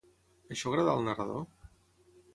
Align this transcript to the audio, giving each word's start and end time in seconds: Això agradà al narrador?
Això 0.55 0.71
agradà 0.71 0.95
al 0.95 1.05
narrador? 1.09 1.47